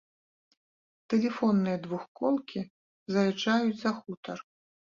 Тэлефонныя 1.13 1.77
двухколкі 1.83 2.59
заязджаюць 3.17 3.79
за 3.83 3.91
хутар. 4.01 4.37